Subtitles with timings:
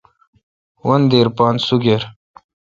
[0.87, 2.01] وندیر پان سگِر۔